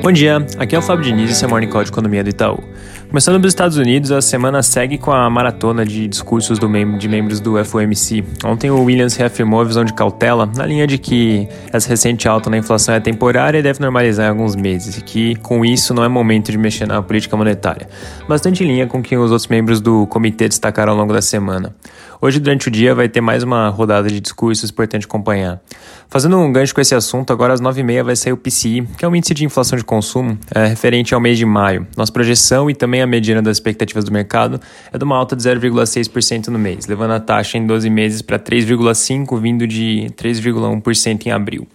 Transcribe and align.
Bom 0.00 0.12
dia, 0.12 0.46
aqui 0.58 0.76
é 0.76 0.78
o 0.78 0.82
Fábio 0.82 1.04
Diniz 1.04 1.28
e 1.28 1.32
esse 1.32 1.44
é 1.44 1.46
o 1.46 1.50
Morning 1.50 1.66
Call 1.66 1.82
de 1.82 1.90
Economia 1.90 2.22
do 2.22 2.30
Itaú. 2.30 2.62
Começando 3.08 3.42
nos 3.42 3.48
Estados 3.48 3.76
Unidos, 3.76 4.12
a 4.12 4.22
semana 4.22 4.62
segue 4.62 4.96
com 4.96 5.10
a 5.10 5.28
maratona 5.28 5.84
de 5.84 6.06
discursos 6.06 6.60
mem 6.60 6.96
de 6.98 7.08
membros 7.08 7.40
do 7.40 7.62
FOMC. 7.64 8.24
Ontem 8.44 8.70
o 8.70 8.84
Williams 8.84 9.16
reafirmou 9.16 9.60
a 9.60 9.64
visão 9.64 9.84
de 9.84 9.92
cautela 9.92 10.46
na 10.46 10.64
linha 10.64 10.86
de 10.86 10.98
que 10.98 11.48
essa 11.72 11.88
recente 11.88 12.28
alta 12.28 12.48
na 12.48 12.58
inflação 12.58 12.94
é 12.94 13.00
temporária 13.00 13.58
e 13.58 13.62
deve 13.62 13.80
normalizar 13.80 14.26
em 14.26 14.30
alguns 14.30 14.54
meses, 14.54 14.98
e 14.98 15.02
que 15.02 15.34
com 15.36 15.64
isso 15.64 15.92
não 15.92 16.04
é 16.04 16.08
momento 16.08 16.52
de 16.52 16.58
mexer 16.58 16.86
na 16.86 17.02
política 17.02 17.36
monetária. 17.36 17.88
Bastante 18.28 18.62
em 18.62 18.68
linha 18.68 18.86
com 18.86 18.98
o 18.98 19.02
que 19.02 19.16
os 19.16 19.32
outros 19.32 19.48
membros 19.48 19.80
do 19.80 20.06
comitê 20.06 20.48
destacaram 20.48 20.92
ao 20.92 20.98
longo 20.98 21.12
da 21.12 21.22
semana. 21.22 21.74
Hoje, 22.20 22.40
durante 22.40 22.66
o 22.66 22.70
dia, 22.70 22.96
vai 22.96 23.08
ter 23.08 23.20
mais 23.20 23.44
uma 23.44 23.68
rodada 23.68 24.08
de 24.08 24.18
discursos 24.18 24.70
importante 24.70 25.06
acompanhar. 25.06 25.60
Fazendo 26.08 26.36
um 26.36 26.52
gancho 26.52 26.74
com 26.74 26.80
esse 26.80 26.92
assunto, 26.92 27.32
agora 27.32 27.54
às 27.54 27.60
9h30 27.60 28.02
vai 28.02 28.16
sair 28.16 28.32
o 28.32 28.36
PCI, 28.36 28.88
que 28.98 29.04
é 29.04 29.08
o 29.08 29.14
índice 29.14 29.34
de 29.34 29.44
inflação 29.44 29.78
de 29.78 29.84
consumo, 29.84 30.36
é, 30.52 30.66
referente 30.66 31.14
ao 31.14 31.20
mês 31.20 31.38
de 31.38 31.46
maio. 31.46 31.86
Nossa 31.96 32.10
projeção 32.10 32.68
e 32.68 32.74
também 32.74 33.02
a 33.02 33.06
medida 33.06 33.40
das 33.40 33.58
expectativas 33.58 34.04
do 34.04 34.10
mercado 34.10 34.60
é 34.92 34.98
de 34.98 35.04
uma 35.04 35.16
alta 35.16 35.36
de 35.36 35.44
0,6% 35.44 36.48
no 36.48 36.58
mês, 36.58 36.88
levando 36.88 37.12
a 37.12 37.20
taxa 37.20 37.56
em 37.56 37.64
12 37.64 37.88
meses 37.88 38.20
para 38.20 38.36
3,5%, 38.36 39.40
vindo 39.40 39.64
de 39.66 40.08
3,1% 40.16 41.26
em 41.26 41.30
abril. 41.30 41.68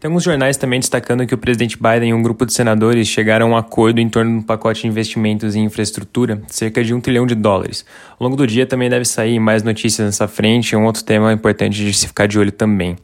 Tem 0.00 0.08
alguns 0.08 0.24
jornais 0.24 0.56
também 0.56 0.80
destacando 0.80 1.26
que 1.26 1.34
o 1.34 1.38
presidente 1.38 1.76
Biden 1.76 2.08
e 2.08 2.14
um 2.14 2.22
grupo 2.22 2.46
de 2.46 2.54
senadores 2.54 3.06
chegaram 3.06 3.48
a 3.48 3.50
um 3.50 3.56
acordo 3.56 4.00
em 4.00 4.08
torno 4.08 4.30
de 4.30 4.36
um 4.38 4.42
pacote 4.42 4.80
de 4.80 4.88
investimentos 4.88 5.54
em 5.54 5.64
infraestrutura, 5.64 6.40
cerca 6.46 6.82
de 6.82 6.94
um 6.94 7.02
trilhão 7.02 7.26
de 7.26 7.34
dólares. 7.34 7.84
Ao 8.18 8.24
longo 8.24 8.34
do 8.34 8.46
dia 8.46 8.64
também 8.64 8.88
deve 8.88 9.04
sair 9.04 9.38
mais 9.38 9.62
notícias 9.62 10.06
nessa 10.06 10.26
frente, 10.26 10.74
um 10.74 10.86
outro 10.86 11.04
tema 11.04 11.30
importante 11.34 11.84
de 11.84 11.92
se 11.92 12.06
ficar 12.06 12.26
de 12.26 12.38
olho 12.38 12.50
também. 12.50 12.96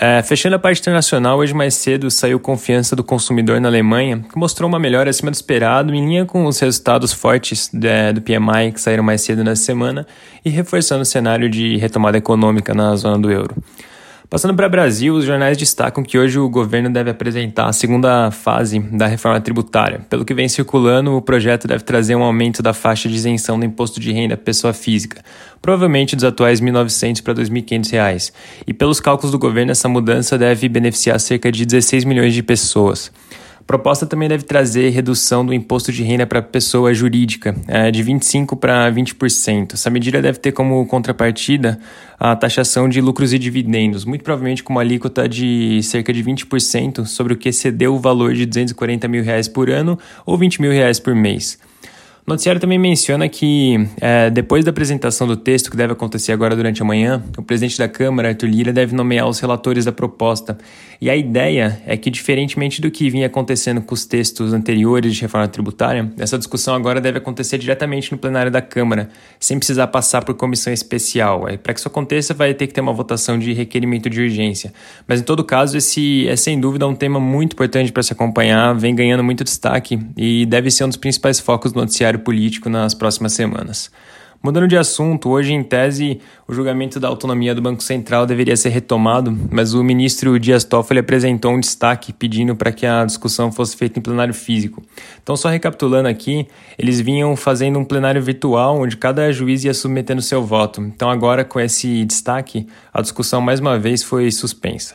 É, 0.00 0.22
fechando 0.22 0.56
a 0.56 0.58
parte 0.58 0.80
internacional, 0.80 1.38
hoje 1.38 1.52
mais 1.52 1.74
cedo 1.74 2.10
saiu 2.10 2.40
confiança 2.40 2.96
do 2.96 3.04
consumidor 3.04 3.60
na 3.60 3.68
Alemanha, 3.68 4.24
que 4.26 4.38
mostrou 4.38 4.66
uma 4.66 4.78
melhora 4.78 5.10
acima 5.10 5.30
do 5.30 5.34
esperado, 5.34 5.94
em 5.94 6.06
linha 6.06 6.24
com 6.24 6.46
os 6.46 6.58
resultados 6.58 7.12
fortes 7.12 7.68
de, 7.70 8.14
do 8.14 8.22
PMI 8.22 8.72
que 8.72 8.80
saíram 8.80 9.04
mais 9.04 9.20
cedo 9.20 9.44
na 9.44 9.54
semana 9.54 10.06
e 10.42 10.48
reforçando 10.48 11.02
o 11.02 11.04
cenário 11.04 11.50
de 11.50 11.76
retomada 11.76 12.16
econômica 12.16 12.72
na 12.72 12.96
zona 12.96 13.18
do 13.18 13.30
euro. 13.30 13.54
Passando 14.28 14.54
para 14.54 14.66
o 14.66 14.70
Brasil, 14.70 15.14
os 15.14 15.24
jornais 15.24 15.56
destacam 15.56 16.02
que 16.02 16.18
hoje 16.18 16.38
o 16.38 16.48
governo 16.48 16.90
deve 16.90 17.10
apresentar 17.10 17.66
a 17.66 17.72
segunda 17.72 18.30
fase 18.30 18.78
da 18.80 19.06
reforma 19.06 19.38
tributária. 19.38 20.00
Pelo 20.08 20.24
que 20.24 20.32
vem 20.32 20.48
circulando, 20.48 21.14
o 21.14 21.22
projeto 21.22 21.68
deve 21.68 21.84
trazer 21.84 22.16
um 22.16 22.22
aumento 22.22 22.62
da 22.62 22.72
faixa 22.72 23.08
de 23.08 23.14
isenção 23.14 23.58
do 23.58 23.66
imposto 23.66 24.00
de 24.00 24.12
renda 24.12 24.36
pessoa 24.36 24.72
física, 24.72 25.22
provavelmente 25.60 26.16
dos 26.16 26.24
atuais 26.24 26.58
R$ 26.58 26.66
1.900 26.66 27.22
para 27.22 27.34
R$ 27.34 27.42
2.500. 27.42 28.32
E 28.66 28.72
pelos 28.72 28.98
cálculos 28.98 29.30
do 29.30 29.38
governo, 29.38 29.72
essa 29.72 29.88
mudança 29.88 30.38
deve 30.38 30.68
beneficiar 30.70 31.20
cerca 31.20 31.52
de 31.52 31.66
16 31.66 32.04
milhões 32.04 32.32
de 32.32 32.42
pessoas. 32.42 33.12
A 33.64 33.66
proposta 33.66 34.04
também 34.04 34.28
deve 34.28 34.44
trazer 34.44 34.90
redução 34.90 35.44
do 35.44 35.54
imposto 35.54 35.90
de 35.90 36.02
renda 36.02 36.26
para 36.26 36.42
pessoa 36.42 36.92
jurídica, 36.92 37.56
é, 37.66 37.90
de 37.90 38.04
25% 38.04 38.58
para 38.58 38.92
20%. 38.92 39.72
Essa 39.72 39.88
medida 39.88 40.20
deve 40.20 40.38
ter 40.38 40.52
como 40.52 40.84
contrapartida 40.84 41.80
a 42.20 42.36
taxação 42.36 42.90
de 42.90 43.00
lucros 43.00 43.32
e 43.32 43.38
dividendos, 43.38 44.04
muito 44.04 44.22
provavelmente 44.22 44.62
com 44.62 44.74
uma 44.74 44.82
alíquota 44.82 45.26
de 45.26 45.82
cerca 45.82 46.12
de 46.12 46.22
20% 46.22 47.06
sobre 47.06 47.32
o 47.32 47.36
que 47.38 47.48
excedeu 47.48 47.94
o 47.94 47.98
valor 47.98 48.34
de 48.34 48.44
240 48.44 49.08
mil 49.08 49.24
reais 49.24 49.48
por 49.48 49.70
ano 49.70 49.98
ou 50.26 50.36
20 50.36 50.60
mil 50.60 50.70
reais 50.70 51.00
por 51.00 51.14
mês. 51.14 51.58
O 52.26 52.30
noticiário 52.30 52.58
também 52.58 52.78
menciona 52.78 53.28
que, 53.28 53.86
é, 54.00 54.30
depois 54.30 54.64
da 54.64 54.70
apresentação 54.70 55.26
do 55.26 55.36
texto, 55.36 55.70
que 55.70 55.76
deve 55.76 55.92
acontecer 55.92 56.32
agora 56.32 56.56
durante 56.56 56.80
a 56.80 56.84
manhã, 56.84 57.22
o 57.36 57.42
presidente 57.42 57.76
da 57.76 57.86
Câmara, 57.86 58.28
Arthur 58.28 58.46
Lira, 58.46 58.72
deve 58.72 58.94
nomear 58.96 59.28
os 59.28 59.38
relatores 59.40 59.84
da 59.84 59.92
proposta. 59.92 60.56
E 61.02 61.10
a 61.10 61.14
ideia 61.14 61.82
é 61.86 61.98
que, 61.98 62.10
diferentemente 62.10 62.80
do 62.80 62.90
que 62.90 63.10
vinha 63.10 63.26
acontecendo 63.26 63.82
com 63.82 63.92
os 63.92 64.06
textos 64.06 64.54
anteriores 64.54 65.14
de 65.14 65.20
reforma 65.20 65.46
tributária, 65.48 66.10
essa 66.16 66.38
discussão 66.38 66.74
agora 66.74 66.98
deve 66.98 67.18
acontecer 67.18 67.58
diretamente 67.58 68.10
no 68.10 68.16
plenário 68.16 68.50
da 68.50 68.62
Câmara, 68.62 69.10
sem 69.38 69.58
precisar 69.58 69.88
passar 69.88 70.24
por 70.24 70.34
comissão 70.34 70.72
especial. 70.72 71.42
Para 71.62 71.74
que 71.74 71.80
isso 71.80 71.88
aconteça, 71.88 72.32
vai 72.32 72.54
ter 72.54 72.66
que 72.66 72.72
ter 72.72 72.80
uma 72.80 72.94
votação 72.94 73.38
de 73.38 73.52
requerimento 73.52 74.08
de 74.08 74.22
urgência. 74.22 74.72
Mas, 75.06 75.20
em 75.20 75.24
todo 75.24 75.44
caso, 75.44 75.76
esse 75.76 76.26
é 76.26 76.36
sem 76.36 76.58
dúvida 76.58 76.88
um 76.88 76.94
tema 76.94 77.20
muito 77.20 77.52
importante 77.52 77.92
para 77.92 78.02
se 78.02 78.14
acompanhar, 78.14 78.74
vem 78.74 78.94
ganhando 78.94 79.22
muito 79.22 79.44
destaque 79.44 80.00
e 80.16 80.46
deve 80.46 80.70
ser 80.70 80.84
um 80.84 80.88
dos 80.88 80.96
principais 80.96 81.38
focos 81.38 81.70
do 81.70 81.80
noticiário 81.80 82.13
cenário 82.14 82.20
político 82.20 82.68
nas 82.68 82.94
próximas 82.94 83.32
semanas. 83.32 83.90
Mudando 84.42 84.68
de 84.68 84.76
assunto, 84.76 85.30
hoje, 85.30 85.54
em 85.54 85.62
tese, 85.62 86.20
o 86.46 86.52
julgamento 86.52 87.00
da 87.00 87.08
autonomia 87.08 87.54
do 87.54 87.62
Banco 87.62 87.82
Central 87.82 88.26
deveria 88.26 88.54
ser 88.58 88.68
retomado, 88.68 89.34
mas 89.50 89.72
o 89.72 89.82
ministro 89.82 90.38
Dias 90.38 90.64
Toffoli 90.64 91.00
apresentou 91.00 91.52
um 91.52 91.58
destaque 91.58 92.12
pedindo 92.12 92.54
para 92.54 92.70
que 92.70 92.84
a 92.84 93.06
discussão 93.06 93.50
fosse 93.50 93.74
feita 93.74 93.98
em 93.98 94.02
plenário 94.02 94.34
físico. 94.34 94.82
Então, 95.22 95.34
só 95.34 95.48
recapitulando 95.48 96.08
aqui, 96.08 96.46
eles 96.78 97.00
vinham 97.00 97.34
fazendo 97.36 97.78
um 97.78 97.86
plenário 97.86 98.20
virtual 98.20 98.82
onde 98.82 98.98
cada 98.98 99.32
juiz 99.32 99.64
ia 99.64 99.72
submetendo 99.72 100.20
seu 100.20 100.44
voto. 100.44 100.82
Então, 100.82 101.08
agora, 101.08 101.42
com 101.42 101.58
esse 101.58 102.04
destaque, 102.04 102.66
a 102.92 103.00
discussão 103.00 103.40
mais 103.40 103.60
uma 103.60 103.78
vez 103.78 104.02
foi 104.02 104.30
suspensa. 104.30 104.94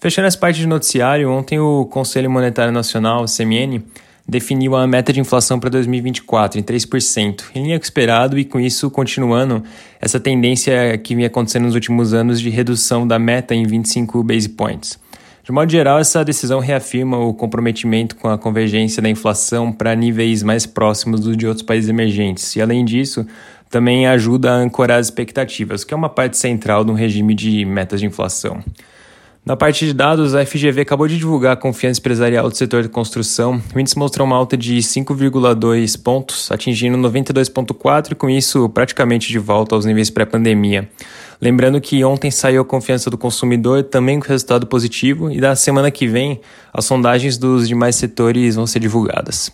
Fechando 0.00 0.26
essa 0.26 0.38
parte 0.38 0.58
de 0.58 0.66
noticiário, 0.66 1.30
ontem 1.30 1.58
o 1.58 1.84
Conselho 1.84 2.30
Monetário 2.30 2.72
Nacional, 2.72 3.26
CMN, 3.26 3.82
definiu 4.28 4.74
a 4.74 4.86
meta 4.86 5.12
de 5.12 5.20
inflação 5.20 5.60
para 5.60 5.70
2024 5.70 6.58
em 6.58 6.62
3%, 6.62 7.44
em 7.54 7.62
linha 7.62 7.78
com 7.78 7.82
o 7.82 7.86
esperado 7.86 8.38
e 8.38 8.44
com 8.44 8.58
isso 8.58 8.90
continuando 8.90 9.62
essa 10.00 10.18
tendência 10.18 10.98
que 10.98 11.14
vinha 11.14 11.28
acontecendo 11.28 11.64
nos 11.64 11.74
últimos 11.74 12.12
anos 12.12 12.40
de 12.40 12.50
redução 12.50 13.06
da 13.06 13.18
meta 13.18 13.54
em 13.54 13.66
25 13.66 14.22
base 14.22 14.48
points. 14.48 14.98
De 15.44 15.52
modo 15.52 15.70
geral, 15.70 16.00
essa 16.00 16.24
decisão 16.24 16.58
reafirma 16.58 17.18
o 17.18 17.32
comprometimento 17.32 18.16
com 18.16 18.28
a 18.28 18.36
convergência 18.36 19.00
da 19.00 19.08
inflação 19.08 19.72
para 19.72 19.94
níveis 19.94 20.42
mais 20.42 20.66
próximos 20.66 21.20
dos 21.20 21.36
de 21.36 21.46
outros 21.46 21.64
países 21.64 21.88
emergentes. 21.88 22.56
E 22.56 22.60
além 22.60 22.84
disso, 22.84 23.24
também 23.70 24.08
ajuda 24.08 24.50
a 24.50 24.56
ancorar 24.56 24.98
as 24.98 25.06
expectativas, 25.06 25.84
que 25.84 25.94
é 25.94 25.96
uma 25.96 26.08
parte 26.08 26.36
central 26.36 26.84
de 26.84 26.90
um 26.90 26.94
regime 26.94 27.32
de 27.32 27.64
metas 27.64 28.00
de 28.00 28.06
inflação. 28.06 28.60
Na 29.46 29.56
parte 29.56 29.86
de 29.86 29.92
dados, 29.92 30.34
a 30.34 30.44
FGV 30.44 30.80
acabou 30.80 31.06
de 31.06 31.16
divulgar 31.16 31.52
a 31.52 31.56
confiança 31.56 32.00
empresarial 32.00 32.50
do 32.50 32.56
setor 32.56 32.82
de 32.82 32.88
construção. 32.88 33.62
O 33.72 33.78
índice 33.78 33.96
mostrou 33.96 34.26
uma 34.26 34.34
alta 34.34 34.56
de 34.56 34.78
5,2 34.78 36.02
pontos, 36.02 36.50
atingindo 36.50 36.98
92,4 36.98 38.10
e 38.10 38.14
com 38.16 38.28
isso 38.28 38.68
praticamente 38.68 39.28
de 39.28 39.38
volta 39.38 39.76
aos 39.76 39.84
níveis 39.84 40.10
pré-pandemia. 40.10 40.90
Lembrando 41.40 41.80
que 41.80 42.02
ontem 42.02 42.28
saiu 42.28 42.62
a 42.62 42.64
confiança 42.64 43.08
do 43.08 43.16
consumidor 43.16 43.84
também 43.84 44.18
com 44.18 44.26
resultado 44.26 44.66
positivo 44.66 45.30
e 45.30 45.40
da 45.40 45.54
semana 45.54 45.92
que 45.92 46.08
vem 46.08 46.40
as 46.74 46.84
sondagens 46.84 47.38
dos 47.38 47.68
demais 47.68 47.94
setores 47.94 48.56
vão 48.56 48.66
ser 48.66 48.80
divulgadas. 48.80 49.52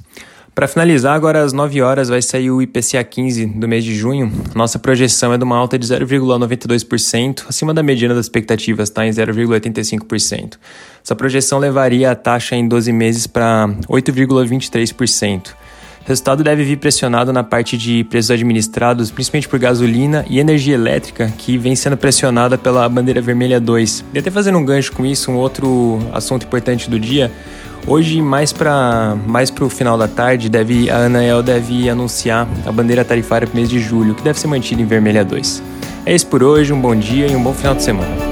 Para 0.55 0.69
finalizar, 0.69 1.15
agora 1.15 1.43
às 1.43 1.55
9 1.55 1.81
horas 1.81 2.11
vai 2.11 2.21
sair 2.21 2.51
o 2.51 2.61
IPCA 2.61 3.03
15 3.03 3.47
do 3.47 3.67
mês 3.67 3.83
de 3.83 3.95
junho. 3.95 4.31
Nossa 4.55 4.79
projeção 4.79 5.33
é 5.33 5.39
de 5.39 5.45
uma 5.45 5.57
alta 5.57 5.79
de 5.79 5.87
0,92%, 5.87 7.45
acima 7.49 7.73
da 7.73 7.83
mediana 7.83 8.15
das 8.15 8.27
expectativas, 8.27 8.91
está 8.91 9.07
em 9.07 9.11
0,85%. 9.11 10.59
Essa 11.03 11.17
projeção 11.17 11.59
levaria 11.59 12.11
a 12.11 12.15
taxa 12.15 12.55
em 12.55 12.69
12 12.69 12.93
meses 12.93 13.27
para 13.27 13.67
8,23%. 13.89 15.55
O 16.05 16.09
resultado 16.09 16.43
deve 16.43 16.65
vir 16.65 16.79
pressionado 16.79 17.33
na 17.33 17.45
parte 17.45 17.79
de 17.79 18.05
preços 18.05 18.31
administrados, 18.31 19.11
principalmente 19.11 19.49
por 19.49 19.59
gasolina 19.59 20.25
e 20.29 20.41
energia 20.41 20.75
elétrica, 20.75 21.33
que 21.39 21.57
vem 21.57 21.77
sendo 21.77 21.97
pressionada 21.97 22.59
pela 22.59 22.89
bandeira 22.89 23.21
vermelha 23.21 23.61
2. 23.61 24.05
E 24.13 24.19
até 24.19 24.31
fazendo 24.31 24.59
um 24.59 24.65
gancho 24.65 24.93
com 24.93 25.07
isso, 25.07 25.31
um 25.31 25.37
outro 25.37 26.01
assunto 26.13 26.45
importante 26.45 26.91
do 26.91 26.99
dia, 26.99 27.31
Hoje, 27.87 28.23
mais 28.23 28.53
para 28.53 29.17
mais 29.27 29.53
o 29.61 29.69
final 29.69 29.99
da 29.99 30.07
tarde, 30.07 30.49
deve, 30.49 30.89
a 30.89 31.07
Anael 31.07 31.43
deve 31.43 31.89
anunciar 31.91 32.47
a 32.65 32.71
bandeira 32.71 33.05
tarifária 33.05 33.47
para 33.47 33.55
o 33.55 33.57
mês 33.57 33.69
de 33.69 33.81
julho, 33.81 34.15
que 34.15 34.23
deve 34.23 34.39
ser 34.39 34.47
mantida 34.47 34.81
em 34.81 34.87
vermelha 34.87 35.25
2. 35.25 35.63
É 36.07 36.15
isso 36.15 36.27
por 36.29 36.43
hoje, 36.43 36.73
um 36.73 36.81
bom 36.81 36.95
dia 36.95 37.27
e 37.27 37.35
um 37.35 37.43
bom 37.43 37.53
final 37.53 37.75
de 37.75 37.83
semana. 37.83 38.32